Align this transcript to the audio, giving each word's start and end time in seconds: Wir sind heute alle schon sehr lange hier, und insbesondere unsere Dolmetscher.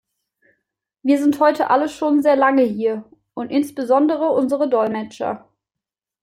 Wir 1.03 1.19
sind 1.21 1.39
heute 1.39 1.69
alle 1.69 1.87
schon 1.87 2.23
sehr 2.23 2.35
lange 2.35 2.63
hier, 2.63 3.05
und 3.35 3.51
insbesondere 3.51 4.29
unsere 4.29 4.67
Dolmetscher. 4.67 5.47